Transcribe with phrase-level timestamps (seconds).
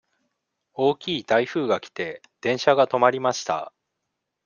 [0.73, 3.71] 大きい台風が来て、電車が止まりました。